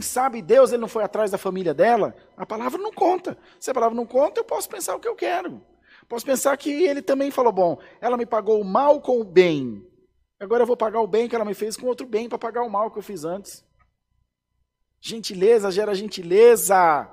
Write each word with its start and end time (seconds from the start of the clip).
sabe 0.00 0.40
Deus, 0.40 0.70
ele 0.70 0.80
não 0.80 0.88
foi 0.88 1.02
atrás 1.02 1.30
da 1.30 1.38
família 1.38 1.74
dela? 1.74 2.14
A 2.36 2.46
palavra 2.46 2.80
não 2.80 2.92
conta. 2.92 3.36
Se 3.58 3.70
a 3.70 3.74
palavra 3.74 3.96
não 3.96 4.06
conta, 4.06 4.40
eu 4.40 4.44
posso 4.44 4.68
pensar 4.68 4.94
o 4.94 5.00
que 5.00 5.08
eu 5.08 5.16
quero. 5.16 5.60
Posso 6.08 6.24
pensar 6.24 6.56
que 6.56 6.70
ele 6.70 7.02
também 7.02 7.30
falou: 7.30 7.52
bom, 7.52 7.78
ela 8.00 8.16
me 8.16 8.26
pagou 8.26 8.60
o 8.60 8.64
mal 8.64 9.00
com 9.00 9.20
o 9.20 9.24
bem. 9.24 9.84
Agora 10.38 10.62
eu 10.62 10.66
vou 10.66 10.76
pagar 10.76 11.00
o 11.00 11.06
bem 11.06 11.28
que 11.28 11.34
ela 11.34 11.44
me 11.44 11.54
fez 11.54 11.76
com 11.76 11.86
outro 11.86 12.06
bem 12.06 12.28
para 12.28 12.38
pagar 12.38 12.62
o 12.62 12.70
mal 12.70 12.90
que 12.90 12.98
eu 12.98 13.02
fiz 13.02 13.24
antes. 13.24 13.64
Gentileza 15.00 15.70
gera 15.70 15.94
gentileza. 15.94 17.08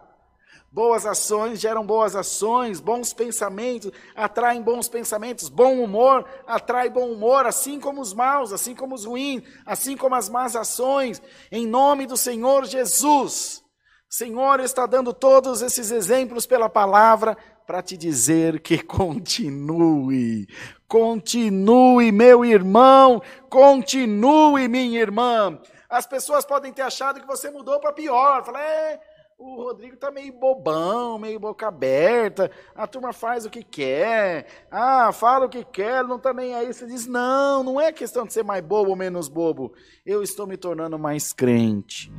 Boas 0.72 1.04
ações 1.04 1.60
geram 1.60 1.84
boas 1.84 2.16
ações, 2.16 2.80
bons 2.80 3.12
pensamentos 3.12 3.92
atraem 4.16 4.62
bons 4.62 4.88
pensamentos, 4.88 5.50
bom 5.50 5.82
humor 5.82 6.24
atrai 6.46 6.90
bom 6.90 7.12
humor, 7.12 7.48
assim 7.48 7.80
como 7.80 8.02
os 8.02 8.14
maus, 8.14 8.54
assim 8.54 8.76
como 8.76 8.94
os 8.94 9.04
ruins, 9.04 9.42
assim 9.66 9.98
como 9.98 10.14
as 10.14 10.30
más 10.30 10.56
ações, 10.56 11.20
em 11.52 11.66
nome 11.66 12.06
do 12.06 12.16
Senhor 12.16 12.66
Jesus. 12.66 13.64
Senhor 14.08 14.60
está 14.60 14.86
dando 14.86 15.14
todos 15.14 15.62
esses 15.62 15.90
exemplos 15.90 16.46
pela 16.46 16.70
palavra 16.70 17.36
para 17.66 17.82
te 17.82 17.98
dizer 17.98 18.60
que 18.60 18.78
continue, 18.82 20.48
continue, 20.88 22.12
meu 22.12 22.46
irmão, 22.46 23.22
continue, 23.50 24.68
minha 24.68 25.00
irmã. 25.00 25.60
As 25.90 26.06
pessoas 26.06 26.46
podem 26.46 26.72
ter 26.72 26.84
achado 26.84 27.20
que 27.20 27.28
você 27.28 27.50
mudou 27.50 27.80
para 27.80 27.92
pior. 27.92 28.44
Falar, 28.44 28.62
é, 28.62 29.00
o 29.40 29.56
Rodrigo 29.56 29.96
tá 29.96 30.12
meio 30.12 30.34
bobão, 30.34 31.18
meio 31.18 31.40
boca 31.40 31.66
aberta, 31.66 32.52
a 32.76 32.86
turma 32.86 33.14
faz 33.14 33.46
o 33.46 33.50
que 33.50 33.64
quer, 33.64 34.46
ah, 34.70 35.14
fala 35.14 35.46
o 35.46 35.50
que 35.50 35.64
quer, 35.64 36.04
não 36.04 36.20
tá 36.20 36.34
nem 36.34 36.54
aí. 36.54 36.68
Você 36.74 36.86
diz, 36.86 37.08
não, 37.08 37.64
não 37.64 37.80
é 37.80 37.94
questão 37.94 38.26
de 38.26 38.34
ser 38.34 38.44
mais 38.44 38.62
bobo 38.62 38.90
ou 38.90 38.98
menos 38.98 39.30
bobo. 39.30 39.74
Eu 40.06 40.22
estou 40.22 40.46
me 40.46 40.58
tornando 40.58 41.00
mais 41.00 41.32
crente. 41.32 42.12